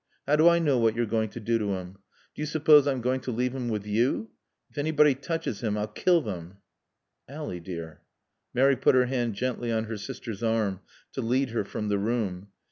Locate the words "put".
8.75-8.95